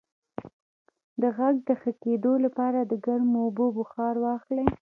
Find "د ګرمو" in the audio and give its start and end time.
2.83-3.39